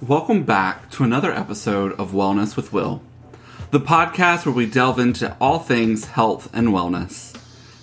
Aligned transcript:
Welcome 0.00 0.44
back 0.44 0.92
to 0.92 1.02
another 1.02 1.32
episode 1.32 1.90
of 1.98 2.12
Wellness 2.12 2.54
with 2.54 2.72
Will, 2.72 3.02
the 3.72 3.80
podcast 3.80 4.46
where 4.46 4.54
we 4.54 4.64
delve 4.64 5.00
into 5.00 5.36
all 5.40 5.58
things 5.58 6.04
health 6.04 6.48
and 6.52 6.68
wellness. 6.68 7.36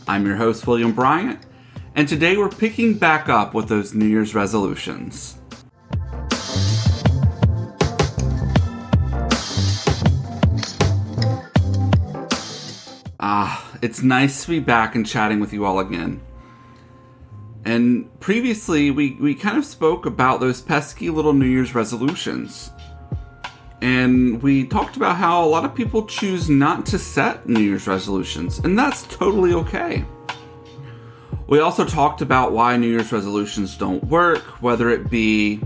I'm 0.07 0.25
your 0.25 0.37
host, 0.37 0.65
William 0.65 0.93
Bryant, 0.93 1.41
and 1.93 2.07
today 2.07 2.37
we're 2.37 2.47
picking 2.47 2.93
back 2.93 3.27
up 3.27 3.53
with 3.53 3.67
those 3.67 3.93
New 3.93 4.05
Year's 4.05 4.33
resolutions. 4.33 5.37
Ah, 13.19 13.77
it's 13.81 14.01
nice 14.01 14.45
to 14.45 14.51
be 14.51 14.59
back 14.61 14.95
and 14.95 15.05
chatting 15.05 15.41
with 15.41 15.51
you 15.51 15.65
all 15.65 15.79
again. 15.79 16.21
And 17.65 18.07
previously, 18.19 18.91
we, 18.91 19.13
we 19.13 19.33
kind 19.33 19.57
of 19.57 19.65
spoke 19.65 20.05
about 20.05 20.39
those 20.39 20.61
pesky 20.61 21.09
little 21.09 21.33
New 21.33 21.47
Year's 21.47 21.73
resolutions. 21.73 22.69
And 23.81 24.41
we 24.41 24.65
talked 24.65 24.95
about 24.95 25.17
how 25.17 25.43
a 25.43 25.47
lot 25.47 25.65
of 25.65 25.73
people 25.73 26.05
choose 26.05 26.49
not 26.49 26.85
to 26.87 26.99
set 26.99 27.49
New 27.49 27.59
Year's 27.59 27.87
resolutions, 27.87 28.59
and 28.59 28.77
that's 28.77 29.03
totally 29.03 29.53
okay. 29.53 30.05
We 31.47 31.59
also 31.59 31.85
talked 31.85 32.21
about 32.21 32.51
why 32.51 32.77
New 32.77 32.87
Year's 32.87 33.11
resolutions 33.11 33.77
don't 33.77 34.03
work, 34.05 34.41
whether 34.61 34.89
it 34.89 35.09
be 35.09 35.61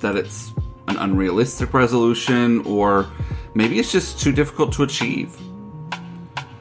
that 0.00 0.16
it's 0.16 0.52
an 0.86 0.96
unrealistic 0.96 1.74
resolution 1.74 2.60
or 2.64 3.10
maybe 3.54 3.80
it's 3.80 3.90
just 3.90 4.20
too 4.20 4.30
difficult 4.30 4.72
to 4.74 4.84
achieve. 4.84 5.36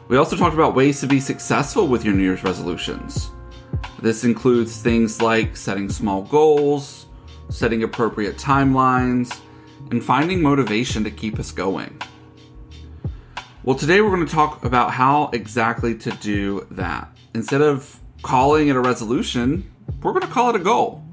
We 0.07 0.17
also 0.17 0.35
talked 0.35 0.55
about 0.55 0.73
ways 0.73 0.99
to 1.01 1.07
be 1.07 1.19
successful 1.19 1.87
with 1.87 2.03
your 2.03 2.15
New 2.15 2.23
Year's 2.23 2.43
resolutions. 2.43 3.29
This 4.01 4.23
includes 4.23 4.77
things 4.81 5.21
like 5.21 5.55
setting 5.55 5.89
small 5.89 6.23
goals, 6.23 7.05
setting 7.49 7.83
appropriate 7.83 8.37
timelines, 8.37 9.39
and 9.91 10.03
finding 10.03 10.41
motivation 10.41 11.03
to 11.03 11.11
keep 11.11 11.39
us 11.39 11.51
going. 11.51 11.99
Well, 13.63 13.75
today 13.75 14.01
we're 14.01 14.15
going 14.15 14.27
to 14.27 14.31
talk 14.31 14.63
about 14.63 14.91
how 14.91 15.29
exactly 15.33 15.95
to 15.95 16.11
do 16.11 16.67
that. 16.71 17.17
Instead 17.33 17.61
of 17.61 17.99
calling 18.21 18.67
it 18.67 18.75
a 18.75 18.79
resolution, 18.79 19.71
we're 20.03 20.11
going 20.11 20.21
to 20.21 20.27
call 20.27 20.49
it 20.49 20.55
a 20.55 20.63
goal. 20.63 21.03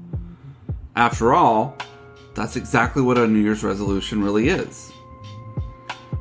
After 0.95 1.33
all, 1.33 1.75
that's 2.35 2.55
exactly 2.55 3.01
what 3.01 3.17
a 3.17 3.27
New 3.27 3.39
Year's 3.39 3.63
resolution 3.63 4.23
really 4.23 4.49
is. 4.49 4.91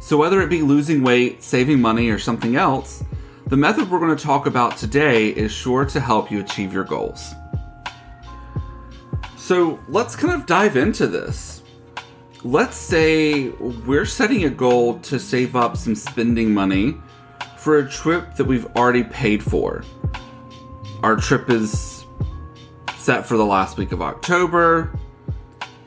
So, 0.00 0.16
whether 0.16 0.40
it 0.40 0.48
be 0.48 0.62
losing 0.62 1.02
weight, 1.02 1.42
saving 1.42 1.80
money, 1.80 2.08
or 2.08 2.18
something 2.18 2.56
else, 2.56 3.04
the 3.46 3.56
method 3.56 3.90
we're 3.90 3.98
going 3.98 4.16
to 4.16 4.24
talk 4.24 4.46
about 4.46 4.76
today 4.76 5.28
is 5.28 5.52
sure 5.52 5.84
to 5.84 6.00
help 6.00 6.30
you 6.30 6.40
achieve 6.40 6.72
your 6.72 6.84
goals. 6.84 7.34
So, 9.36 9.80
let's 9.88 10.14
kind 10.16 10.32
of 10.32 10.46
dive 10.46 10.76
into 10.76 11.06
this. 11.06 11.62
Let's 12.44 12.76
say 12.76 13.50
we're 13.50 14.06
setting 14.06 14.44
a 14.44 14.50
goal 14.50 14.98
to 15.00 15.18
save 15.18 15.54
up 15.54 15.76
some 15.76 15.94
spending 15.94 16.52
money 16.52 16.96
for 17.56 17.78
a 17.78 17.88
trip 17.88 18.34
that 18.34 18.44
we've 18.44 18.66
already 18.76 19.04
paid 19.04 19.42
for. 19.42 19.84
Our 21.02 21.16
trip 21.16 21.50
is 21.50 22.04
set 22.96 23.26
for 23.26 23.36
the 23.36 23.44
last 23.44 23.76
week 23.76 23.92
of 23.92 24.02
October, 24.02 24.96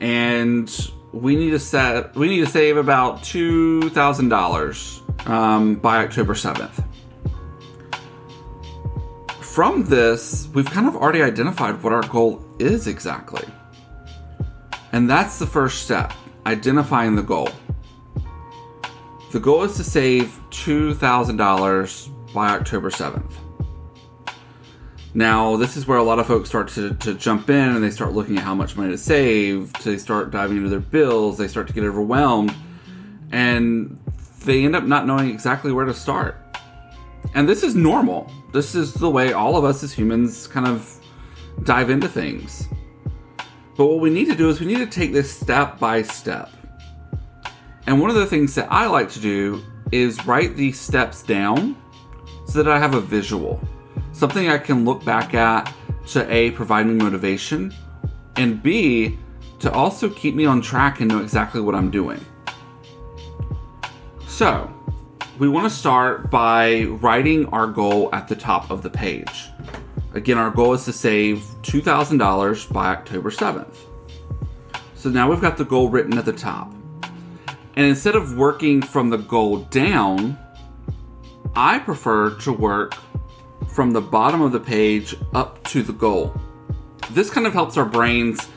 and 0.00 0.70
we 1.12 1.34
need 1.36 1.50
to 1.50 1.58
set 1.58 2.14
we 2.14 2.28
need 2.28 2.40
to 2.40 2.50
save 2.50 2.76
about 2.76 3.22
two 3.22 3.88
thousand 3.90 4.32
um, 4.32 4.38
dollars 4.38 5.02
by 5.24 6.04
October 6.04 6.34
seventh. 6.34 6.82
From 9.56 9.84
this, 9.84 10.50
we've 10.52 10.66
kind 10.66 10.86
of 10.86 10.96
already 10.96 11.22
identified 11.22 11.82
what 11.82 11.90
our 11.90 12.06
goal 12.08 12.44
is 12.58 12.86
exactly, 12.88 13.42
and 14.92 15.08
that's 15.08 15.38
the 15.38 15.46
first 15.46 15.82
step: 15.82 16.12
identifying 16.44 17.16
the 17.16 17.22
goal. 17.22 17.48
The 19.32 19.40
goal 19.40 19.62
is 19.62 19.74
to 19.78 19.82
save 19.82 20.38
two 20.50 20.92
thousand 20.92 21.38
dollars 21.38 22.10
by 22.34 22.50
October 22.50 22.90
seventh. 22.90 23.34
Now, 25.14 25.56
this 25.56 25.74
is 25.78 25.86
where 25.86 25.96
a 25.96 26.02
lot 26.02 26.18
of 26.18 26.26
folks 26.26 26.50
start 26.50 26.68
to, 26.72 26.92
to 26.92 27.14
jump 27.14 27.48
in 27.48 27.76
and 27.76 27.82
they 27.82 27.90
start 27.90 28.12
looking 28.12 28.36
at 28.36 28.44
how 28.44 28.54
much 28.54 28.76
money 28.76 28.90
to 28.90 28.98
save, 28.98 29.72
they 29.84 29.96
start 29.96 30.30
diving 30.30 30.58
into 30.58 30.68
their 30.68 30.80
bills, 30.80 31.38
they 31.38 31.48
start 31.48 31.66
to 31.68 31.72
get 31.72 31.82
overwhelmed, 31.82 32.54
and 33.32 33.98
they 34.44 34.66
end 34.66 34.76
up 34.76 34.84
not 34.84 35.06
knowing 35.06 35.30
exactly 35.30 35.72
where 35.72 35.86
to 35.86 35.94
start. 35.94 36.36
And 37.34 37.48
this 37.48 37.62
is 37.62 37.74
normal. 37.74 38.30
This 38.52 38.74
is 38.74 38.94
the 38.94 39.10
way 39.10 39.32
all 39.32 39.56
of 39.56 39.64
us 39.64 39.82
as 39.82 39.92
humans 39.92 40.46
kind 40.46 40.66
of 40.66 40.98
dive 41.64 41.90
into 41.90 42.08
things. 42.08 42.68
But 43.76 43.86
what 43.86 44.00
we 44.00 44.10
need 44.10 44.26
to 44.26 44.34
do 44.34 44.48
is 44.48 44.60
we 44.60 44.66
need 44.66 44.78
to 44.78 44.86
take 44.86 45.12
this 45.12 45.30
step 45.30 45.78
by 45.78 46.02
step. 46.02 46.50
And 47.86 48.00
one 48.00 48.10
of 48.10 48.16
the 48.16 48.26
things 48.26 48.54
that 48.54 48.72
I 48.72 48.86
like 48.86 49.10
to 49.10 49.20
do 49.20 49.62
is 49.92 50.24
write 50.26 50.56
these 50.56 50.80
steps 50.80 51.22
down 51.22 51.76
so 52.46 52.62
that 52.62 52.72
I 52.72 52.78
have 52.78 52.94
a 52.94 53.00
visual 53.00 53.60
something 54.16 54.48
I 54.48 54.56
can 54.56 54.86
look 54.86 55.04
back 55.04 55.34
at 55.34 55.72
to 56.08 56.32
A, 56.32 56.50
provide 56.52 56.86
me 56.86 56.94
motivation, 56.94 57.74
and 58.36 58.62
B, 58.62 59.18
to 59.58 59.70
also 59.70 60.08
keep 60.08 60.34
me 60.34 60.46
on 60.46 60.62
track 60.62 61.00
and 61.00 61.08
know 61.08 61.20
exactly 61.20 61.60
what 61.60 61.74
I'm 61.74 61.90
doing. 61.90 62.24
So, 64.26 64.72
we 65.38 65.48
want 65.50 65.70
to 65.70 65.70
start 65.70 66.30
by 66.30 66.84
writing 66.84 67.44
our 67.46 67.66
goal 67.66 68.08
at 68.14 68.26
the 68.26 68.34
top 68.34 68.70
of 68.70 68.82
the 68.82 68.88
page. 68.88 69.48
Again, 70.14 70.38
our 70.38 70.50
goal 70.50 70.72
is 70.72 70.86
to 70.86 70.94
save 70.94 71.40
$2,000 71.60 72.72
by 72.72 72.86
October 72.86 73.30
7th. 73.30 73.74
So 74.94 75.10
now 75.10 75.28
we've 75.28 75.42
got 75.42 75.58
the 75.58 75.64
goal 75.64 75.90
written 75.90 76.16
at 76.16 76.24
the 76.24 76.32
top. 76.32 76.72
And 77.76 77.84
instead 77.84 78.16
of 78.16 78.38
working 78.38 78.80
from 78.80 79.10
the 79.10 79.18
goal 79.18 79.58
down, 79.64 80.38
I 81.54 81.80
prefer 81.80 82.30
to 82.40 82.52
work 82.52 82.94
from 83.68 83.90
the 83.90 84.00
bottom 84.00 84.40
of 84.40 84.52
the 84.52 84.60
page 84.60 85.14
up 85.34 85.62
to 85.64 85.82
the 85.82 85.92
goal. 85.92 86.34
This 87.10 87.28
kind 87.28 87.46
of 87.46 87.52
helps 87.52 87.76
our 87.76 87.84
brains 87.84 88.48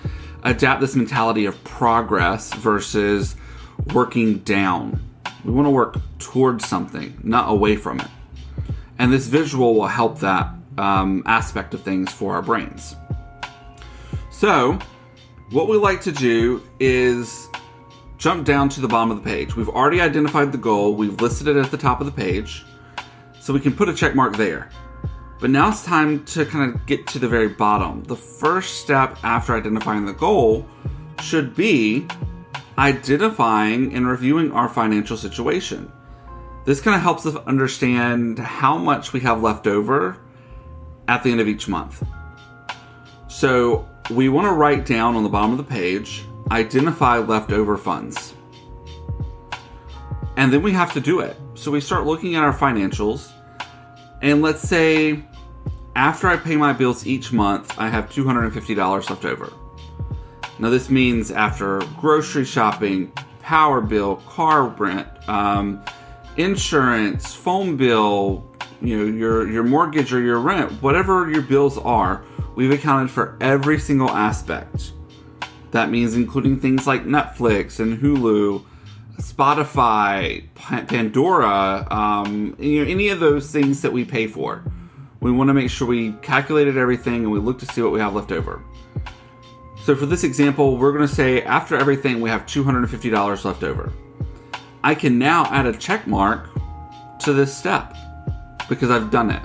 adapt 0.43 0.79
this 0.79 0.95
mentality 0.95 1.45
of 1.45 1.61
progress 1.65 2.53
versus 2.53 3.35
working 3.93 4.37
down. 4.39 5.08
We 5.45 5.51
want 5.51 5.65
to 5.65 5.71
work 5.71 5.97
towards 6.19 6.67
something, 6.67 7.19
not 7.23 7.49
away 7.49 7.75
from 7.75 7.99
it. 7.99 8.07
And 8.97 9.11
this 9.11 9.27
visual 9.27 9.75
will 9.75 9.87
help 9.87 10.19
that 10.19 10.53
um, 10.77 11.23
aspect 11.25 11.73
of 11.73 11.81
things 11.81 12.11
for 12.11 12.33
our 12.33 12.41
brains. 12.41 12.95
So, 14.31 14.79
what 15.51 15.67
we 15.67 15.77
like 15.77 16.01
to 16.01 16.11
do 16.11 16.61
is 16.79 17.49
jump 18.17 18.45
down 18.45 18.69
to 18.69 18.81
the 18.81 18.87
bottom 18.87 19.11
of 19.11 19.23
the 19.23 19.29
page. 19.29 19.55
We've 19.55 19.69
already 19.69 20.01
identified 20.01 20.51
the 20.51 20.57
goal, 20.57 20.93
we've 20.93 21.19
listed 21.21 21.47
it 21.47 21.55
at 21.55 21.71
the 21.71 21.77
top 21.77 22.01
of 22.01 22.05
the 22.05 22.11
page, 22.11 22.65
so 23.39 23.53
we 23.53 23.59
can 23.59 23.73
put 23.73 23.89
a 23.89 23.93
check 23.93 24.15
mark 24.15 24.35
there. 24.35 24.69
But 25.39 25.49
now 25.49 25.69
it's 25.69 25.85
time 25.85 26.25
to 26.25 26.45
kind 26.45 26.73
of 26.75 26.85
get 26.85 27.07
to 27.07 27.19
the 27.19 27.27
very 27.27 27.47
bottom. 27.47 28.03
The 28.03 28.15
first 28.15 28.81
step 28.81 29.17
after 29.23 29.55
identifying 29.55 30.05
the 30.05 30.13
goal 30.13 30.67
should 31.21 31.55
be 31.55 32.05
identifying 32.79 33.93
and 33.93 34.07
reviewing 34.07 34.53
our 34.53 34.69
financial 34.69 35.17
situation. 35.17 35.91
This 36.63 36.79
kind 36.79 36.95
of 36.95 37.01
helps 37.01 37.25
us 37.25 37.35
understand 37.45 38.39
how 38.39 38.77
much 38.77 39.11
we 39.11 39.19
have 39.19 39.41
left 39.41 39.67
over 39.67 40.17
at 41.09 41.21
the 41.21 41.31
end 41.31 41.41
of 41.41 41.47
each 41.49 41.67
month. 41.67 42.01
So 43.27 43.87
we 44.09 44.29
want 44.29 44.47
to 44.47 44.53
write 44.53 44.85
down 44.85 45.17
on 45.17 45.23
the 45.23 45.29
bottom 45.29 45.51
of 45.51 45.57
the 45.57 45.63
page, 45.63 46.23
identify 46.51 47.17
leftover 47.17 47.77
funds. 47.77 48.33
And 50.37 50.53
then 50.53 50.61
we 50.61 50.71
have 50.71 50.93
to 50.93 51.01
do 51.01 51.19
it. 51.19 51.35
So 51.55 51.71
we 51.71 51.81
start 51.81 52.05
looking 52.05 52.35
at 52.35 52.43
our 52.43 52.53
financials. 52.53 53.29
And 54.21 54.41
let's 54.41 54.61
say 54.61 55.25
after 55.97 56.29
I 56.29 56.37
pay 56.37 56.55
my 56.55 56.71
bills 56.71 57.05
each 57.05 57.33
month, 57.33 57.77
I 57.77 57.89
have 57.89 58.09
$250 58.09 59.09
left 59.09 59.25
over. 59.25 59.51
Now, 60.59 60.69
this 60.69 60.89
means 60.89 61.31
after 61.31 61.79
grocery 61.97 62.43
shopping, 62.43 63.11
power 63.41 63.79
bill, 63.79 64.17
car 64.17 64.65
rent, 64.67 65.07
um, 65.29 65.81
insurance, 66.35 67.33
phone 67.33 67.77
bill, 67.77 68.45
you 68.81 68.97
know, 68.97 69.05
your, 69.05 69.49
your 69.49 69.63
mortgage 69.63 70.13
or 70.13 70.19
your 70.19 70.39
rent, 70.39 70.71
whatever 70.83 71.29
your 71.29 71.41
bills 71.41 71.77
are, 71.77 72.25
we've 72.55 72.71
accounted 72.71 73.09
for 73.09 73.37
every 73.39 73.79
single 73.79 74.09
aspect. 74.09 74.91
That 75.71 75.89
means 75.89 76.15
including 76.15 76.59
things 76.59 76.85
like 76.85 77.05
Netflix 77.05 77.79
and 77.79 77.97
Hulu, 77.97 78.65
Spotify, 79.17 80.45
Pandora, 80.55 81.87
um, 81.89 82.55
you 82.59 82.83
know, 82.83 82.91
any 82.91 83.09
of 83.09 83.19
those 83.19 83.51
things 83.51 83.81
that 83.81 83.93
we 83.93 84.03
pay 84.03 84.27
for. 84.27 84.63
We 85.21 85.31
want 85.31 85.49
to 85.49 85.53
make 85.53 85.69
sure 85.69 85.87
we 85.87 86.13
calculated 86.21 86.77
everything 86.77 87.23
and 87.23 87.31
we 87.31 87.39
look 87.39 87.59
to 87.59 87.65
see 87.65 87.81
what 87.81 87.91
we 87.91 87.99
have 87.99 88.13
left 88.13 88.31
over. 88.31 88.63
So 89.89 89.95
for 89.95 90.05
this 90.05 90.23
example, 90.23 90.77
we're 90.77 90.91
going 90.91 91.07
to 91.07 91.15
say 91.15 91.41
after 91.41 91.75
everything, 91.75 92.21
we 92.21 92.29
have 92.29 92.45
$250 92.45 93.43
left 93.43 93.63
over. 93.63 93.91
I 94.83 94.93
can 94.93 95.17
now 95.17 95.45
add 95.45 95.65
a 95.65 95.75
check 95.75 96.05
mark 96.05 96.47
to 97.21 97.33
this 97.33 97.57
step 97.57 97.97
because 98.69 98.91
I've 98.91 99.09
done 99.09 99.31
it. 99.31 99.41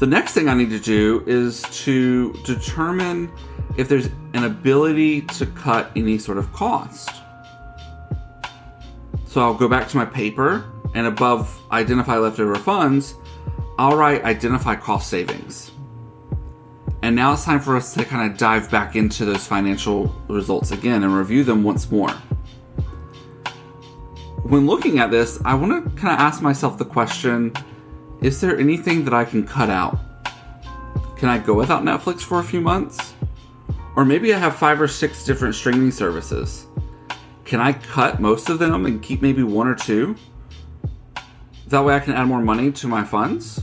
The 0.00 0.06
next 0.08 0.32
thing 0.32 0.48
I 0.48 0.54
need 0.54 0.70
to 0.70 0.80
do 0.80 1.22
is 1.28 1.62
to 1.84 2.32
determine 2.44 3.30
if 3.76 3.88
there's 3.88 4.06
an 4.34 4.42
ability 4.46 5.20
to 5.20 5.46
cut 5.46 5.92
any 5.94 6.18
sort 6.18 6.38
of 6.38 6.52
cost. 6.52 7.08
So 9.26 9.42
I'll 9.42 9.54
go 9.54 9.68
back 9.68 9.86
to 9.90 9.96
my 9.96 10.06
paper 10.06 10.64
and 10.96 11.06
above 11.06 11.56
identify 11.70 12.16
leftover 12.16 12.56
funds, 12.56 13.14
I'll 13.78 13.96
write 13.96 14.24
identify 14.24 14.74
cost 14.74 15.08
savings. 15.08 15.71
And 17.02 17.16
now 17.16 17.32
it's 17.32 17.44
time 17.44 17.60
for 17.60 17.76
us 17.76 17.92
to 17.94 18.04
kind 18.04 18.30
of 18.30 18.38
dive 18.38 18.70
back 18.70 18.94
into 18.94 19.24
those 19.24 19.44
financial 19.44 20.14
results 20.28 20.70
again 20.70 21.02
and 21.02 21.12
review 21.14 21.42
them 21.42 21.64
once 21.64 21.90
more. 21.90 22.12
When 24.44 24.66
looking 24.66 25.00
at 25.00 25.10
this, 25.10 25.40
I 25.44 25.54
want 25.54 25.84
to 25.84 25.90
kind 26.00 26.14
of 26.14 26.20
ask 26.20 26.42
myself 26.42 26.78
the 26.78 26.84
question 26.84 27.52
is 28.20 28.40
there 28.40 28.56
anything 28.56 29.04
that 29.04 29.12
I 29.12 29.24
can 29.24 29.44
cut 29.44 29.68
out? 29.68 29.98
Can 31.16 31.28
I 31.28 31.38
go 31.38 31.54
without 31.54 31.82
Netflix 31.82 32.20
for 32.20 32.38
a 32.38 32.44
few 32.44 32.60
months? 32.60 33.14
Or 33.96 34.04
maybe 34.04 34.32
I 34.32 34.38
have 34.38 34.54
five 34.54 34.80
or 34.80 34.86
six 34.86 35.24
different 35.24 35.56
streaming 35.56 35.90
services. 35.90 36.66
Can 37.44 37.60
I 37.60 37.72
cut 37.72 38.20
most 38.20 38.48
of 38.48 38.60
them 38.60 38.86
and 38.86 39.02
keep 39.02 39.22
maybe 39.22 39.42
one 39.42 39.66
or 39.66 39.74
two? 39.74 40.14
That 41.66 41.84
way 41.84 41.94
I 41.94 42.00
can 42.00 42.14
add 42.14 42.26
more 42.26 42.40
money 42.40 42.70
to 42.72 42.86
my 42.86 43.02
funds? 43.02 43.62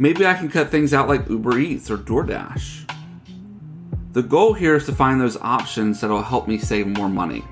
Maybe 0.00 0.24
I 0.24 0.32
can 0.32 0.48
cut 0.48 0.70
things 0.70 0.94
out 0.94 1.08
like 1.08 1.28
Uber 1.28 1.58
Eats 1.58 1.90
or 1.90 1.98
DoorDash. 1.98 2.90
The 4.12 4.22
goal 4.22 4.54
here 4.54 4.74
is 4.74 4.86
to 4.86 4.94
find 4.94 5.20
those 5.20 5.36
options 5.36 6.00
that 6.00 6.08
will 6.08 6.22
help 6.22 6.48
me 6.48 6.56
save 6.56 6.86
more 6.86 7.10
money. 7.10 7.44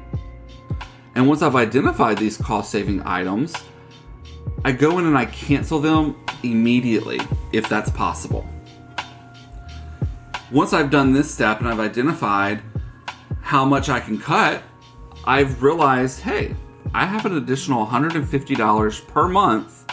And 1.15 1.29
once 1.29 1.43
I've 1.43 1.57
identified 1.57 2.17
these 2.17 2.39
cost 2.39 2.71
saving 2.71 3.03
items, 3.03 3.55
I 4.65 4.73
go 4.73 4.99
in 4.99 5.05
and 5.05 5.19
I 5.19 5.27
cancel 5.27 5.79
them 5.79 6.17
immediately 6.43 7.21
if 7.53 7.69
that's 7.69 7.91
possible. 7.91 8.49
Once 10.51 10.73
I've 10.73 10.91
done 10.91 11.13
this 11.13 11.31
step 11.31 11.61
and 11.61 11.69
I've 11.69 11.81
identified 11.81 12.63
how 13.43 13.67
much 13.67 13.91
I 13.91 14.01
can 14.01 14.19
cut, 14.19 14.63
I've 15.27 15.63
realized 15.63 16.21
hey, 16.21 16.57
I 16.95 17.05
have 17.05 17.27
an 17.27 17.37
additional 17.37 17.87
$150 17.87 19.07
per 19.09 19.29
month 19.29 19.85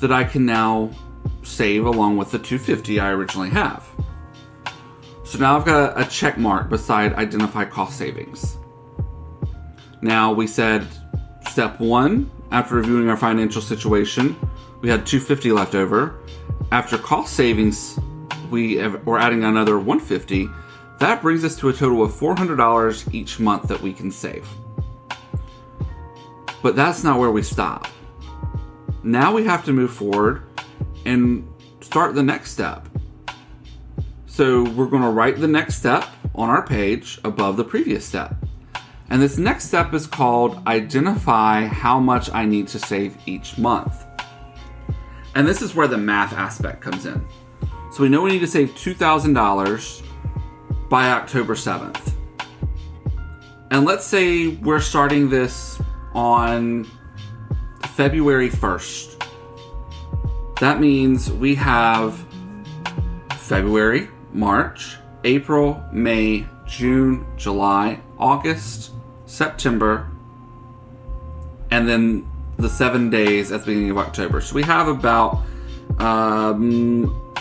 that 0.00 0.10
I 0.10 0.24
can 0.24 0.44
now 0.44 0.90
save 1.48 1.86
along 1.86 2.16
with 2.16 2.30
the 2.30 2.38
250 2.38 3.00
I 3.00 3.10
originally 3.10 3.50
have. 3.50 3.88
So 5.24 5.38
now 5.38 5.56
I've 5.56 5.64
got 5.64 6.00
a 6.00 6.04
check 6.04 6.38
mark 6.38 6.68
beside 6.68 7.14
identify 7.14 7.64
cost 7.64 7.98
savings. 7.98 8.56
Now 10.00 10.32
we 10.32 10.46
said 10.46 10.86
step 11.48 11.80
one, 11.80 12.30
after 12.50 12.76
reviewing 12.76 13.10
our 13.10 13.16
financial 13.16 13.60
situation, 13.60 14.36
we 14.80 14.88
had 14.88 15.06
250 15.06 15.52
left 15.52 15.74
over. 15.74 16.20
After 16.72 16.96
cost 16.96 17.34
savings, 17.34 17.98
we 18.50 18.76
have, 18.76 19.04
we're 19.06 19.18
adding 19.18 19.44
another 19.44 19.76
150. 19.78 20.48
That 20.98 21.20
brings 21.20 21.44
us 21.44 21.56
to 21.56 21.68
a 21.68 21.72
total 21.72 22.02
of 22.02 22.12
$400 22.12 23.14
each 23.14 23.38
month 23.38 23.68
that 23.68 23.80
we 23.80 23.92
can 23.92 24.10
save. 24.10 24.48
But 26.62 26.74
that's 26.74 27.04
not 27.04 27.18
where 27.18 27.30
we 27.30 27.42
stop. 27.42 27.88
Now 29.02 29.32
we 29.32 29.44
have 29.44 29.64
to 29.66 29.72
move 29.72 29.92
forward 29.92 30.42
and 31.04 31.46
start 31.80 32.14
the 32.14 32.22
next 32.22 32.50
step. 32.50 32.88
So 34.26 34.62
we're 34.70 34.86
going 34.86 35.02
to 35.02 35.10
write 35.10 35.38
the 35.40 35.48
next 35.48 35.76
step 35.76 36.06
on 36.34 36.48
our 36.48 36.64
page 36.64 37.18
above 37.24 37.56
the 37.56 37.64
previous 37.64 38.04
step. 38.04 38.34
And 39.10 39.22
this 39.22 39.38
next 39.38 39.64
step 39.64 39.94
is 39.94 40.06
called 40.06 40.62
identify 40.66 41.66
how 41.66 41.98
much 41.98 42.30
I 42.32 42.44
need 42.44 42.68
to 42.68 42.78
save 42.78 43.16
each 43.26 43.58
month. 43.58 44.04
And 45.34 45.46
this 45.46 45.62
is 45.62 45.74
where 45.74 45.88
the 45.88 45.98
math 45.98 46.32
aspect 46.32 46.80
comes 46.80 47.06
in. 47.06 47.24
So 47.90 48.02
we 48.02 48.08
know 48.08 48.22
we 48.22 48.30
need 48.30 48.40
to 48.40 48.46
save 48.46 48.70
$2,000 48.70 50.02
by 50.88 51.10
October 51.10 51.54
7th. 51.54 52.12
And 53.70 53.84
let's 53.84 54.06
say 54.06 54.48
we're 54.48 54.80
starting 54.80 55.28
this 55.28 55.80
on 56.14 56.86
February 57.94 58.50
1st. 58.50 59.17
That 60.60 60.80
means 60.80 61.30
we 61.30 61.54
have 61.54 62.18
February, 63.36 64.08
March, 64.32 64.96
April, 65.22 65.80
May, 65.92 66.46
June, 66.66 67.24
July, 67.36 68.00
August, 68.18 68.90
September, 69.26 70.10
and 71.70 71.88
then 71.88 72.28
the 72.56 72.68
seven 72.68 73.08
days 73.08 73.52
at 73.52 73.60
the 73.60 73.66
beginning 73.66 73.90
of 73.90 73.98
October. 73.98 74.40
So 74.40 74.56
we 74.56 74.64
have 74.64 74.88
about 74.88 75.42
um, 75.98 77.34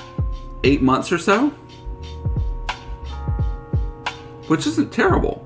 eight 0.64 0.84
months 0.84 1.12
or 1.12 1.18
so, 1.18 1.50
which 4.48 4.68
isn't 4.68 4.94
terrible. 4.94 5.44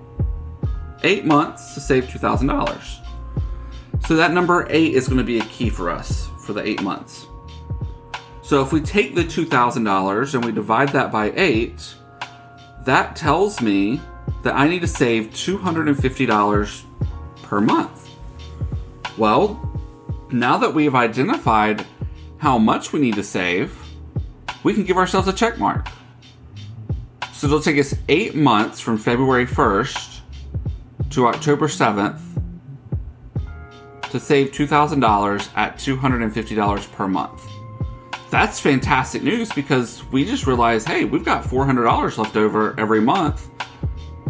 Eight 1.04 1.26
months 1.26 1.74
to 1.76 1.80
save 1.80 2.06
$2,000. 2.06 2.98
So 4.08 4.16
that 4.18 4.34
number 4.34 4.68
eight 4.70 4.94
is 4.94 5.08
going 5.08 5.20
to 5.20 5.24
be 5.24 5.40
a 5.40 5.46
key 5.46 5.70
for 5.70 5.90
us 5.90 6.30
for 6.46 6.52
the 6.52 6.68
eight 6.68 6.82
months. 6.82 7.28
So 8.52 8.62
if 8.62 8.74
we 8.74 8.82
take 8.82 9.16
the 9.16 9.24
$2,000 9.24 10.34
and 10.34 10.44
we 10.44 10.52
divide 10.52 10.90
that 10.90 11.10
by 11.10 11.32
8, 11.38 11.96
that 12.84 13.16
tells 13.16 13.62
me 13.62 14.02
that 14.44 14.56
I 14.56 14.68
need 14.68 14.82
to 14.82 14.90
save 14.90 15.28
$250 15.28 16.84
per 17.44 17.62
month. 17.62 18.10
Well, 19.18 19.80
now 20.34 20.58
that 20.58 20.74
we 20.74 20.84
have 20.84 20.96
identified 20.96 21.86
how 22.40 22.58
much 22.58 22.92
we 22.92 23.00
need 23.00 23.16
to 23.16 23.24
save, 23.24 23.74
we 24.64 24.74
can 24.74 24.84
give 24.84 24.98
ourselves 24.98 25.30
a 25.30 25.34
check 25.34 25.58
mark. 25.58 25.88
So 27.32 27.48
it'll 27.48 27.62
take 27.62 27.80
us 27.80 27.96
8 28.10 28.36
months 28.36 28.82
from 28.82 28.98
February 28.98 29.46
1st 29.46 30.20
to 31.12 31.28
October 31.28 31.70
7th 31.70 32.20
to 34.10 34.20
save 34.20 34.52
$2,000 34.52 35.50
at 35.56 35.78
$250 35.78 36.92
per 36.92 37.08
month 37.08 37.48
that's 38.32 38.60
fantastic 38.60 39.22
news 39.22 39.52
because 39.52 40.04
we 40.06 40.24
just 40.24 40.48
realized 40.48 40.88
hey, 40.88 41.04
we've 41.04 41.26
got 41.26 41.44
$400 41.44 42.18
left 42.18 42.38
over 42.38 42.80
every 42.80 43.02
month 43.02 43.50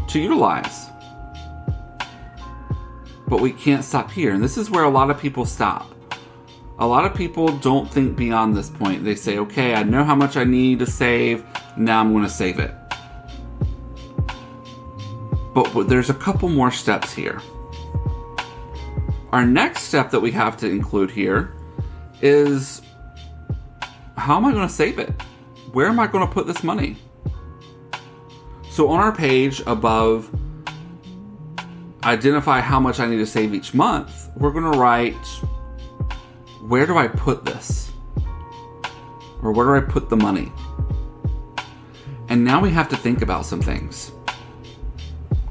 to 0.07 0.19
utilize. 0.19 0.87
But 3.27 3.39
we 3.39 3.53
can't 3.53 3.85
stop 3.85 4.11
here. 4.11 4.33
And 4.33 4.43
this 4.43 4.57
is 4.57 4.69
where 4.69 4.83
a 4.83 4.89
lot 4.89 5.09
of 5.09 5.17
people 5.17 5.45
stop. 5.45 5.93
A 6.79 6.85
lot 6.85 7.05
of 7.05 7.15
people 7.15 7.47
don't 7.59 7.89
think 7.89 8.17
beyond 8.17 8.57
this 8.57 8.69
point. 8.69 9.05
They 9.05 9.15
say, 9.15 9.37
okay, 9.37 9.75
I 9.75 9.83
know 9.83 10.03
how 10.03 10.15
much 10.15 10.35
I 10.35 10.43
need 10.43 10.79
to 10.79 10.87
save. 10.87 11.45
Now 11.77 12.01
I'm 12.01 12.11
going 12.11 12.23
to 12.23 12.29
save 12.29 12.59
it. 12.59 12.73
But 15.53 15.87
there's 15.87 16.09
a 16.09 16.15
couple 16.15 16.49
more 16.49 16.71
steps 16.71 17.13
here. 17.13 17.41
Our 19.31 19.45
next 19.45 19.83
step 19.83 20.09
that 20.11 20.19
we 20.19 20.31
have 20.31 20.57
to 20.57 20.69
include 20.69 21.11
here 21.11 21.53
is 22.21 22.81
how 24.21 24.37
am 24.37 24.45
I 24.45 24.51
going 24.51 24.67
to 24.67 24.73
save 24.73 24.99
it? 24.99 25.09
Where 25.73 25.87
am 25.87 25.99
I 25.99 26.05
going 26.05 26.25
to 26.25 26.31
put 26.31 26.45
this 26.45 26.63
money? 26.63 26.95
So 28.69 28.87
on 28.89 28.99
our 28.99 29.11
page 29.11 29.63
above 29.65 30.29
identify 32.03 32.61
how 32.61 32.79
much 32.79 32.99
I 32.99 33.07
need 33.07 33.17
to 33.17 33.25
save 33.25 33.53
each 33.53 33.73
month, 33.73 34.29
we're 34.37 34.51
going 34.51 34.71
to 34.71 34.77
write 34.77 35.25
where 36.67 36.85
do 36.85 36.97
I 36.97 37.07
put 37.07 37.45
this? 37.45 37.91
Or 39.41 39.51
where 39.51 39.65
do 39.65 39.85
I 39.85 39.89
put 39.91 40.09
the 40.09 40.17
money? 40.17 40.51
And 42.29 42.45
now 42.45 42.61
we 42.61 42.69
have 42.69 42.89
to 42.89 42.95
think 42.95 43.23
about 43.23 43.47
some 43.47 43.59
things. 43.59 44.11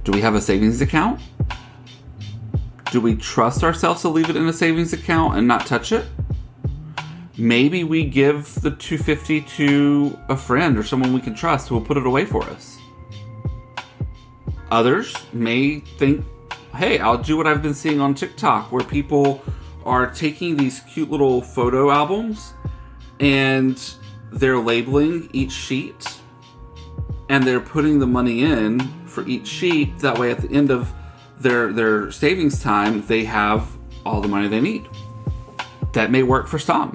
Do 0.04 0.12
we 0.12 0.20
have 0.20 0.36
a 0.36 0.40
savings 0.40 0.80
account? 0.80 1.20
Do 2.92 3.00
we 3.00 3.16
trust 3.16 3.64
ourselves 3.64 4.02
to 4.02 4.08
leave 4.08 4.30
it 4.30 4.36
in 4.36 4.46
a 4.46 4.52
savings 4.52 4.92
account 4.92 5.36
and 5.36 5.48
not 5.48 5.66
touch 5.66 5.90
it? 5.90 6.06
Maybe 7.40 7.84
we 7.84 8.04
give 8.04 8.54
the 8.60 8.70
250 8.70 9.40
to 9.40 10.18
a 10.28 10.36
friend 10.36 10.76
or 10.76 10.82
someone 10.82 11.12
we 11.12 11.20
can 11.20 11.34
trust 11.34 11.68
who 11.68 11.74
will 11.74 11.84
put 11.84 11.96
it 11.96 12.06
away 12.06 12.24
for 12.24 12.44
us. 12.44 12.78
Others 14.70 15.14
may 15.32 15.80
think, 15.80 16.24
hey, 16.76 16.98
I'll 16.98 17.18
do 17.18 17.36
what 17.36 17.46
I've 17.46 17.62
been 17.62 17.74
seeing 17.74 18.00
on 18.00 18.14
TikTok 18.14 18.70
where 18.70 18.84
people 18.84 19.42
are 19.84 20.08
taking 20.10 20.56
these 20.56 20.80
cute 20.80 21.10
little 21.10 21.40
photo 21.40 21.90
albums 21.90 22.52
and 23.18 23.94
they're 24.32 24.58
labeling 24.58 25.28
each 25.32 25.52
sheet 25.52 26.20
and 27.28 27.44
they're 27.44 27.60
putting 27.60 27.98
the 27.98 28.06
money 28.06 28.42
in 28.42 28.80
for 29.06 29.26
each 29.26 29.46
sheet. 29.46 29.98
That 30.00 30.18
way, 30.18 30.30
at 30.30 30.40
the 30.40 30.50
end 30.50 30.70
of 30.70 30.92
their, 31.40 31.72
their 31.72 32.12
savings 32.12 32.62
time, 32.62 33.04
they 33.06 33.24
have 33.24 33.66
all 34.04 34.20
the 34.20 34.28
money 34.28 34.46
they 34.46 34.60
need. 34.60 34.88
That 35.92 36.10
may 36.10 36.22
work 36.22 36.46
for 36.46 36.58
some. 36.58 36.94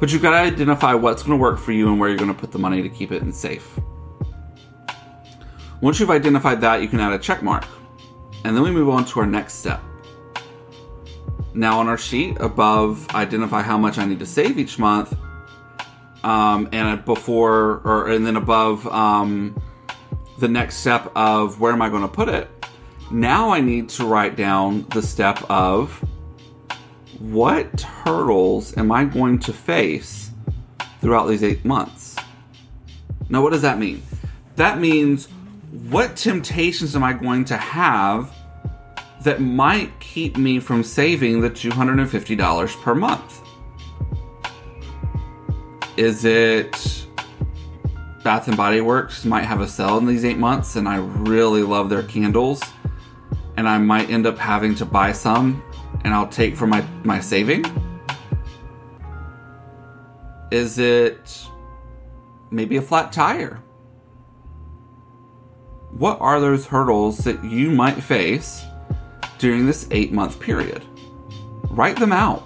But 0.00 0.12
you've 0.12 0.22
got 0.22 0.30
to 0.30 0.36
identify 0.36 0.94
what's 0.94 1.22
going 1.22 1.38
to 1.38 1.42
work 1.42 1.58
for 1.58 1.72
you 1.72 1.88
and 1.88 1.98
where 1.98 2.08
you're 2.08 2.18
going 2.18 2.32
to 2.32 2.38
put 2.38 2.52
the 2.52 2.58
money 2.58 2.82
to 2.82 2.88
keep 2.88 3.10
it 3.10 3.22
in 3.22 3.32
safe. 3.32 3.78
Once 5.80 5.98
you've 6.00 6.10
identified 6.10 6.60
that, 6.60 6.82
you 6.82 6.88
can 6.88 7.00
add 7.00 7.12
a 7.12 7.18
check 7.18 7.42
mark. 7.42 7.64
And 8.44 8.56
then 8.56 8.62
we 8.62 8.70
move 8.70 8.88
on 8.88 9.04
to 9.06 9.20
our 9.20 9.26
next 9.26 9.54
step. 9.54 9.80
Now 11.54 11.80
on 11.80 11.88
our 11.88 11.98
sheet 11.98 12.36
above, 12.40 13.08
identify 13.14 13.62
how 13.62 13.78
much 13.78 13.98
I 13.98 14.04
need 14.04 14.20
to 14.20 14.26
save 14.26 14.58
each 14.58 14.78
month. 14.78 15.16
Um, 16.22 16.68
and 16.72 17.04
before, 17.04 17.80
or 17.84 18.10
and 18.10 18.26
then 18.26 18.36
above, 18.36 18.86
um, 18.88 19.60
the 20.38 20.48
next 20.48 20.76
step 20.76 21.10
of 21.16 21.60
where 21.60 21.72
am 21.72 21.82
I 21.82 21.88
going 21.88 22.02
to 22.02 22.08
put 22.08 22.28
it, 22.28 22.48
now 23.10 23.50
I 23.50 23.60
need 23.60 23.88
to 23.90 24.06
write 24.06 24.36
down 24.36 24.86
the 24.90 25.02
step 25.02 25.42
of 25.50 26.04
what 27.18 27.80
hurdles 27.80 28.76
am 28.76 28.92
I 28.92 29.04
going 29.04 29.38
to 29.40 29.52
face 29.52 30.30
throughout 31.00 31.26
these 31.26 31.42
eight 31.42 31.64
months? 31.64 32.16
Now, 33.28 33.42
what 33.42 33.52
does 33.52 33.62
that 33.62 33.78
mean? 33.78 34.02
That 34.56 34.78
means 34.78 35.26
what 35.90 36.16
temptations 36.16 36.96
am 36.96 37.04
I 37.04 37.12
going 37.12 37.44
to 37.46 37.56
have 37.56 38.32
that 39.22 39.40
might 39.40 39.98
keep 40.00 40.36
me 40.36 40.60
from 40.60 40.82
saving 40.82 41.40
the 41.40 41.50
$250 41.50 42.82
per 42.82 42.94
month? 42.94 43.40
Is 45.96 46.24
it 46.24 47.06
Bath 48.22 48.46
and 48.46 48.56
Body 48.56 48.80
Works 48.80 49.24
might 49.24 49.44
have 49.44 49.60
a 49.60 49.66
sale 49.68 49.98
in 49.98 50.06
these 50.06 50.24
eight 50.24 50.38
months 50.38 50.76
and 50.76 50.88
I 50.88 50.96
really 50.96 51.62
love 51.62 51.90
their 51.90 52.04
candles 52.04 52.62
and 53.56 53.68
I 53.68 53.78
might 53.78 54.08
end 54.08 54.26
up 54.26 54.38
having 54.38 54.74
to 54.76 54.84
buy 54.84 55.12
some 55.12 55.62
and 56.04 56.14
I'll 56.14 56.28
take 56.28 56.56
from 56.56 56.70
my, 56.70 56.84
my 57.04 57.20
saving? 57.20 57.64
Is 60.50 60.78
it 60.78 61.46
maybe 62.50 62.76
a 62.76 62.82
flat 62.82 63.12
tire? 63.12 63.62
What 65.90 66.20
are 66.20 66.40
those 66.40 66.66
hurdles 66.66 67.18
that 67.18 67.42
you 67.44 67.70
might 67.70 68.02
face 68.02 68.64
during 69.38 69.66
this 69.66 69.88
eight 69.90 70.12
month 70.12 70.40
period? 70.40 70.84
Write 71.70 71.96
them 71.96 72.12
out. 72.12 72.44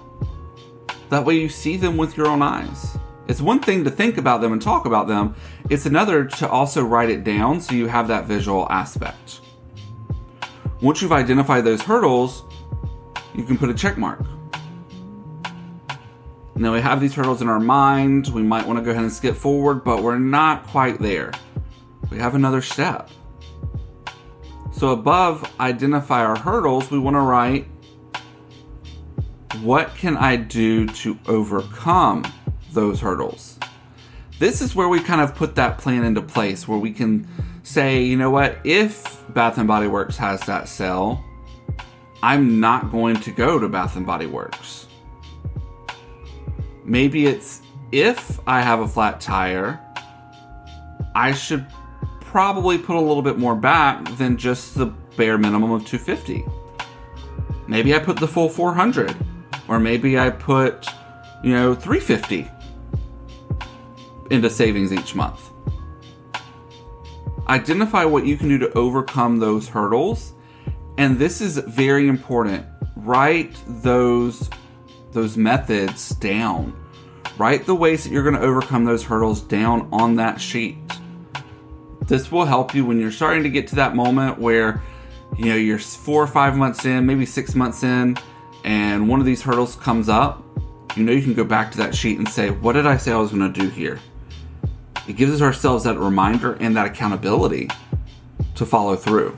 That 1.09 1.25
way 1.25 1.35
you 1.35 1.49
see 1.49 1.77
them 1.77 1.97
with 1.97 2.17
your 2.17 2.27
own 2.27 2.41
eyes. 2.41 2.97
It's 3.27 3.41
one 3.41 3.59
thing 3.59 3.83
to 3.83 3.91
think 3.91 4.17
about 4.17 4.41
them 4.41 4.51
and 4.51 4.61
talk 4.61 4.85
about 4.85 5.07
them, 5.07 5.35
it's 5.69 5.85
another 5.85 6.25
to 6.25 6.49
also 6.49 6.83
write 6.83 7.09
it 7.09 7.23
down 7.23 7.61
so 7.61 7.73
you 7.73 7.87
have 7.87 8.07
that 8.09 8.25
visual 8.25 8.67
aspect. 8.69 9.39
Once 10.81 11.01
you've 11.01 11.13
identified 11.13 11.63
those 11.63 11.81
hurdles, 11.81 12.43
you 13.35 13.43
can 13.43 13.57
put 13.57 13.69
a 13.69 13.73
check 13.73 13.97
mark. 13.97 14.21
Now 16.55 16.73
we 16.73 16.81
have 16.81 17.01
these 17.01 17.15
hurdles 17.15 17.41
in 17.41 17.49
our 17.49 17.59
mind. 17.59 18.27
We 18.27 18.43
might 18.43 18.67
want 18.67 18.77
to 18.77 18.85
go 18.85 18.91
ahead 18.91 19.03
and 19.03 19.11
skip 19.11 19.35
forward, 19.35 19.83
but 19.83 20.03
we're 20.03 20.19
not 20.19 20.67
quite 20.67 20.99
there. 20.99 21.31
We 22.11 22.19
have 22.19 22.35
another 22.35 22.61
step. 22.61 23.09
So 24.71 24.89
above 24.89 25.51
identify 25.59 26.23
our 26.23 26.37
hurdles, 26.37 26.91
we 26.91 26.99
want 26.99 27.15
to 27.15 27.21
write 27.21 27.67
what 29.61 29.95
can 29.95 30.17
I 30.17 30.35
do 30.35 30.87
to 30.87 31.17
overcome 31.27 32.25
those 32.71 32.99
hurdles? 32.99 33.59
This 34.39 34.61
is 34.61 34.75
where 34.75 34.89
we 34.89 34.99
kind 34.99 35.21
of 35.21 35.35
put 35.35 35.55
that 35.55 35.77
plan 35.77 36.03
into 36.03 36.21
place 36.21 36.67
where 36.67 36.77
we 36.77 36.91
can 36.91 37.27
say, 37.63 38.03
you 38.03 38.17
know 38.17 38.29
what, 38.29 38.57
if 38.63 39.23
Bath 39.33 39.57
and 39.57 39.67
Body 39.67 39.87
Works 39.87 40.17
has 40.17 40.41
that 40.41 40.67
sale, 40.67 41.23
I'm 42.23 42.61
not 42.61 42.89
going 42.89 43.17
to 43.17 43.31
go 43.31 43.59
to 43.59 43.67
Bath 43.67 43.97
and 43.97 44.05
Body 44.05 44.27
Works. 44.27 44.87
Maybe 46.85 47.25
it's 47.25 47.61
if 47.91 48.39
I 48.47 48.61
have 48.61 48.79
a 48.79 48.87
flat 48.87 49.19
tire, 49.19 49.81
I 51.13 51.33
should 51.33 51.67
probably 52.21 52.77
put 52.77 52.95
a 52.95 52.99
little 52.99 53.21
bit 53.21 53.37
more 53.37 53.57
back 53.57 54.05
than 54.15 54.37
just 54.37 54.75
the 54.75 54.85
bare 55.17 55.37
minimum 55.37 55.71
of 55.71 55.85
250. 55.85 56.45
Maybe 57.67 57.93
I 57.93 57.99
put 57.99 58.15
the 58.15 58.27
full 58.27 58.47
400 58.47 59.13
or 59.67 59.77
maybe 59.77 60.17
I 60.17 60.29
put, 60.29 60.87
you 61.43 61.51
know, 61.51 61.75
350 61.75 62.49
into 64.31 64.49
savings 64.49 64.93
each 64.93 65.13
month. 65.13 65.49
Identify 67.49 68.05
what 68.05 68.25
you 68.25 68.37
can 68.37 68.47
do 68.47 68.57
to 68.59 68.71
overcome 68.77 69.39
those 69.39 69.67
hurdles. 69.67 70.35
And 70.97 71.17
this 71.17 71.41
is 71.41 71.57
very 71.57 72.07
important. 72.07 72.65
Write 72.95 73.55
those 73.67 74.49
those 75.11 75.37
methods 75.37 76.09
down. 76.15 76.73
Write 77.37 77.65
the 77.65 77.75
ways 77.75 78.03
that 78.03 78.11
you're 78.11 78.23
going 78.23 78.35
to 78.35 78.41
overcome 78.41 78.85
those 78.85 79.03
hurdles 79.03 79.41
down 79.41 79.87
on 79.91 80.15
that 80.15 80.41
sheet. 80.41 80.77
This 82.07 82.31
will 82.31 82.45
help 82.45 82.75
you 82.75 82.85
when 82.85 82.99
you're 82.99 83.11
starting 83.11 83.43
to 83.43 83.49
get 83.49 83.67
to 83.69 83.75
that 83.75 83.95
moment 83.95 84.39
where 84.39 84.81
you 85.37 85.45
know 85.45 85.55
you're 85.55 85.79
4 85.79 86.23
or 86.23 86.27
5 86.27 86.55
months 86.55 86.85
in, 86.85 87.05
maybe 87.05 87.25
6 87.25 87.55
months 87.55 87.83
in, 87.83 88.17
and 88.63 89.07
one 89.07 89.19
of 89.19 89.25
these 89.25 89.41
hurdles 89.41 89.75
comes 89.75 90.09
up. 90.09 90.43
You 90.95 91.03
know 91.03 91.11
you 91.11 91.23
can 91.23 91.33
go 91.33 91.43
back 91.43 91.71
to 91.71 91.77
that 91.79 91.95
sheet 91.95 92.19
and 92.19 92.27
say, 92.27 92.51
"What 92.51 92.73
did 92.73 92.85
I 92.85 92.97
say 92.97 93.11
I 93.11 93.17
was 93.17 93.31
going 93.31 93.51
to 93.51 93.59
do 93.61 93.67
here?" 93.69 93.99
It 95.07 95.17
gives 95.17 95.33
us 95.33 95.41
ourselves 95.41 95.83
that 95.85 95.97
reminder 95.97 96.53
and 96.59 96.75
that 96.75 96.85
accountability 96.85 97.69
to 98.55 98.65
follow 98.65 98.95
through. 98.95 99.35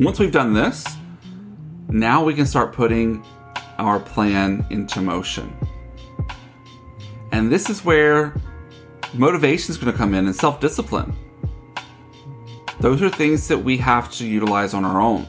Once 0.00 0.20
we've 0.20 0.30
done 0.30 0.54
this, 0.54 0.86
now 1.88 2.22
we 2.22 2.32
can 2.32 2.46
start 2.46 2.72
putting 2.72 3.24
our 3.78 3.98
plan 3.98 4.64
into 4.70 5.00
motion. 5.00 5.52
And 7.32 7.50
this 7.50 7.68
is 7.68 7.84
where 7.84 8.32
motivation 9.14 9.72
is 9.72 9.76
going 9.76 9.90
to 9.90 9.98
come 9.98 10.14
in 10.14 10.26
and 10.26 10.36
self 10.36 10.60
discipline. 10.60 11.16
Those 12.78 13.02
are 13.02 13.10
things 13.10 13.48
that 13.48 13.58
we 13.58 13.76
have 13.78 14.08
to 14.12 14.24
utilize 14.24 14.72
on 14.72 14.84
our 14.84 15.00
own. 15.00 15.26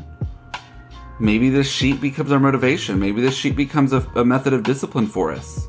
Maybe 1.19 1.49
this 1.49 1.67
sheet 1.67 1.99
becomes 1.99 2.31
our 2.31 2.39
motivation. 2.39 2.99
Maybe 2.99 3.21
this 3.21 3.35
sheet 3.35 3.55
becomes 3.55 3.91
a, 3.91 4.07
a 4.15 4.23
method 4.23 4.53
of 4.53 4.61
discipline 4.61 5.07
for 5.07 5.31
us. 5.31 5.67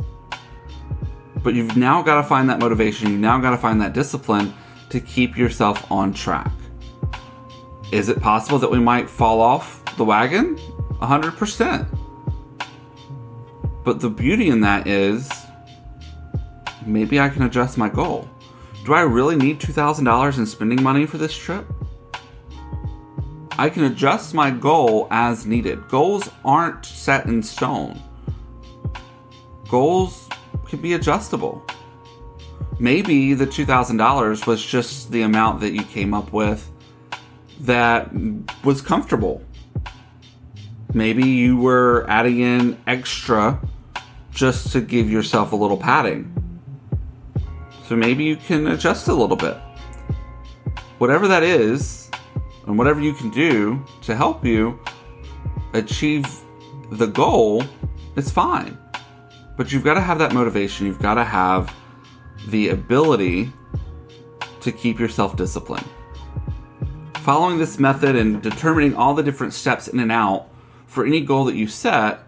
But 1.42 1.54
you've 1.54 1.74
now 1.74 2.02
got 2.02 2.16
to 2.16 2.22
find 2.22 2.50
that 2.50 2.58
motivation, 2.58 3.10
you've 3.10 3.20
now 3.20 3.40
got 3.40 3.52
to 3.52 3.56
find 3.56 3.80
that 3.80 3.94
discipline 3.94 4.52
to 4.90 5.00
keep 5.00 5.38
yourself 5.38 5.90
on 5.90 6.12
track. 6.12 6.52
Is 7.92 8.08
it 8.08 8.20
possible 8.20 8.58
that 8.60 8.70
we 8.70 8.78
might 8.78 9.10
fall 9.10 9.40
off 9.40 9.84
the 9.96 10.04
wagon? 10.04 10.56
100%. 11.00 11.86
But 13.82 13.98
the 13.98 14.10
beauty 14.10 14.48
in 14.48 14.60
that 14.60 14.86
is 14.86 15.28
maybe 16.86 17.18
I 17.18 17.28
can 17.28 17.42
adjust 17.42 17.76
my 17.76 17.88
goal. 17.88 18.28
Do 18.84 18.94
I 18.94 19.00
really 19.00 19.36
need 19.36 19.60
$2,000 19.60 20.38
in 20.38 20.46
spending 20.46 20.82
money 20.82 21.04
for 21.04 21.18
this 21.18 21.36
trip? 21.36 21.66
I 23.58 23.68
can 23.68 23.84
adjust 23.84 24.34
my 24.34 24.50
goal 24.50 25.08
as 25.10 25.44
needed. 25.44 25.88
Goals 25.88 26.30
aren't 26.44 26.86
set 26.86 27.26
in 27.26 27.42
stone. 27.42 28.00
Goals 29.68 30.28
can 30.66 30.80
be 30.80 30.94
adjustable. 30.94 31.64
Maybe 32.78 33.34
the 33.34 33.46
$2,000 33.46 34.46
was 34.46 34.64
just 34.64 35.10
the 35.10 35.22
amount 35.22 35.60
that 35.60 35.72
you 35.72 35.82
came 35.82 36.14
up 36.14 36.32
with 36.32 36.70
that 37.60 38.10
was 38.64 38.80
comfortable. 38.80 39.42
Maybe 40.92 41.26
you 41.26 41.56
were 41.56 42.04
adding 42.08 42.40
in 42.40 42.78
extra 42.86 43.60
just 44.32 44.72
to 44.72 44.80
give 44.80 45.10
yourself 45.10 45.52
a 45.52 45.56
little 45.56 45.76
padding. 45.76 46.34
So 47.86 47.96
maybe 47.96 48.24
you 48.24 48.36
can 48.36 48.66
adjust 48.68 49.08
a 49.08 49.14
little 49.14 49.36
bit. 49.36 49.56
Whatever 50.98 51.28
that 51.28 51.42
is, 51.42 52.10
and 52.66 52.78
whatever 52.78 53.00
you 53.00 53.12
can 53.12 53.30
do 53.30 53.84
to 54.02 54.14
help 54.14 54.44
you 54.44 54.78
achieve 55.72 56.26
the 56.92 57.06
goal, 57.06 57.64
it's 58.16 58.30
fine. 58.30 58.78
But 59.56 59.72
you've 59.72 59.84
got 59.84 59.94
to 59.94 60.00
have 60.00 60.18
that 60.18 60.32
motivation. 60.32 60.86
You've 60.86 61.00
got 61.00 61.14
to 61.14 61.24
have 61.24 61.74
the 62.48 62.70
ability 62.70 63.52
to 64.60 64.72
keep 64.72 64.98
yourself 64.98 65.36
disciplined. 65.36 65.88
Following 67.22 67.58
this 67.58 67.78
method 67.78 68.16
and 68.16 68.40
determining 68.40 68.94
all 68.94 69.12
the 69.12 69.22
different 69.22 69.52
steps 69.52 69.88
in 69.88 70.00
and 70.00 70.10
out 70.10 70.48
for 70.86 71.04
any 71.04 71.20
goal 71.20 71.44
that 71.44 71.54
you 71.54 71.66
set 71.66 72.20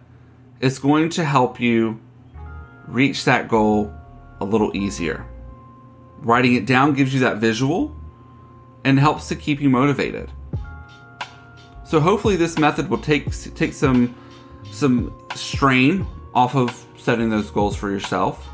is 0.60 0.78
going 0.78 1.08
to 1.10 1.24
help 1.24 1.58
you 1.58 1.98
reach 2.86 3.24
that 3.24 3.48
goal 3.48 3.90
a 4.40 4.44
little 4.44 4.76
easier. 4.76 5.24
Writing 6.18 6.54
it 6.56 6.66
down 6.66 6.92
gives 6.92 7.14
you 7.14 7.20
that 7.20 7.38
visual 7.38 7.96
and 8.84 8.98
helps 8.98 9.28
to 9.28 9.34
keep 9.34 9.62
you 9.62 9.70
motivated. 9.70 10.30
So 11.84 11.98
hopefully 11.98 12.36
this 12.36 12.58
method 12.58 12.90
will 12.90 12.98
take 12.98 13.32
take 13.54 13.72
some 13.72 14.14
some 14.70 15.18
strain 15.34 16.06
off 16.34 16.54
of 16.54 16.86
setting 16.98 17.30
those 17.30 17.50
goals 17.50 17.76
for 17.76 17.90
yourself. 17.90 18.46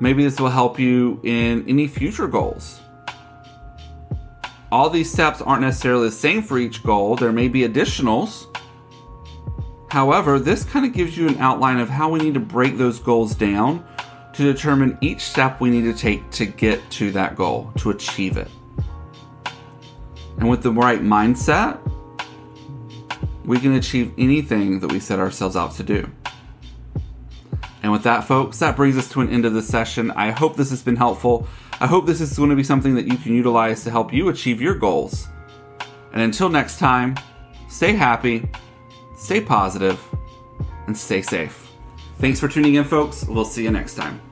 Maybe 0.00 0.22
this 0.22 0.38
will 0.38 0.50
help 0.50 0.78
you 0.78 1.18
in 1.22 1.66
any 1.66 1.88
future 1.88 2.28
goals. 2.28 2.78
All 4.70 4.90
these 4.90 5.10
steps 5.10 5.40
aren't 5.40 5.62
necessarily 5.62 6.08
the 6.08 6.14
same 6.14 6.42
for 6.42 6.58
each 6.58 6.82
goal, 6.82 7.16
there 7.16 7.32
may 7.32 7.48
be 7.48 7.66
additionals. 7.66 8.46
However, 9.90 10.38
this 10.38 10.64
kind 10.64 10.84
of 10.84 10.92
gives 10.92 11.16
you 11.16 11.26
an 11.28 11.38
outline 11.38 11.78
of 11.78 11.88
how 11.88 12.10
we 12.10 12.18
need 12.18 12.34
to 12.34 12.40
break 12.40 12.76
those 12.76 12.98
goals 12.98 13.34
down 13.34 13.82
to 14.34 14.42
determine 14.42 14.98
each 15.00 15.22
step 15.22 15.60
we 15.60 15.70
need 15.70 15.82
to 15.82 15.94
take 15.94 16.30
to 16.32 16.44
get 16.44 16.88
to 16.90 17.10
that 17.12 17.34
goal, 17.34 17.72
to 17.78 17.90
achieve 17.90 18.36
it. 18.36 18.48
And 20.36 20.48
with 20.48 20.62
the 20.62 20.70
right 20.70 21.00
mindset, 21.00 21.80
we 23.44 23.58
can 23.58 23.74
achieve 23.74 24.12
anything 24.18 24.80
that 24.80 24.92
we 24.92 25.00
set 25.00 25.18
ourselves 25.18 25.56
out 25.56 25.74
to 25.76 25.82
do. 25.82 26.08
And 27.82 27.92
with 27.92 28.02
that, 28.02 28.24
folks, 28.24 28.58
that 28.58 28.76
brings 28.76 28.96
us 28.96 29.08
to 29.10 29.20
an 29.20 29.28
end 29.30 29.44
of 29.44 29.54
the 29.54 29.62
session. 29.62 30.10
I 30.12 30.30
hope 30.30 30.56
this 30.56 30.70
has 30.70 30.82
been 30.82 30.96
helpful. 30.96 31.46
I 31.80 31.86
hope 31.86 32.06
this 32.06 32.20
is 32.20 32.36
going 32.36 32.50
to 32.50 32.56
be 32.56 32.64
something 32.64 32.94
that 32.96 33.06
you 33.06 33.16
can 33.16 33.34
utilize 33.34 33.84
to 33.84 33.90
help 33.90 34.12
you 34.12 34.28
achieve 34.28 34.60
your 34.60 34.74
goals. 34.74 35.28
And 36.12 36.22
until 36.22 36.48
next 36.48 36.78
time, 36.78 37.16
stay 37.68 37.92
happy, 37.92 38.48
stay 39.16 39.40
positive, 39.40 40.00
and 40.86 40.96
stay 40.96 41.22
safe. 41.22 41.70
Thanks 42.18 42.40
for 42.40 42.48
tuning 42.48 42.74
in, 42.74 42.84
folks. 42.84 43.24
We'll 43.24 43.44
see 43.44 43.62
you 43.62 43.70
next 43.70 43.94
time. 43.94 44.27